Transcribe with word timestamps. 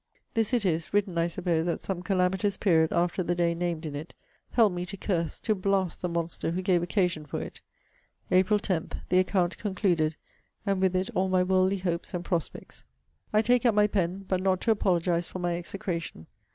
This 0.33 0.51
it 0.51 0.65
is; 0.65 0.95
written, 0.95 1.15
I 1.19 1.27
suppose, 1.27 1.67
at 1.67 1.79
some 1.79 2.01
calamitous 2.01 2.57
period 2.57 2.91
after 2.91 3.21
the 3.21 3.35
day 3.35 3.53
named 3.53 3.85
in 3.85 3.95
it 3.95 4.15
help 4.49 4.73
me 4.73 4.83
to 4.87 4.97
curse, 4.97 5.37
to 5.41 5.53
blast 5.53 6.01
the 6.01 6.09
monster 6.09 6.49
who 6.49 6.63
gave 6.63 6.81
occasion 6.81 7.23
for 7.23 7.39
it! 7.39 7.61
APRIL 8.31 8.57
10. 8.57 8.89
The 9.09 9.19
account 9.19 9.59
concluded! 9.59 10.15
And 10.65 10.81
with 10.81 10.95
it 10.95 11.11
all 11.13 11.29
my 11.29 11.43
worldly 11.43 11.77
hopes 11.77 12.15
and 12.15 12.25
prospects! 12.25 12.83
I 13.31 13.43
take 13.43 13.63
up 13.63 13.75
my 13.75 13.85
pen; 13.85 14.25
but 14.27 14.41
not 14.41 14.59
to 14.61 14.71
apologize 14.71 15.27
for 15.27 15.37
my 15.37 15.55
execration. 15.55 16.25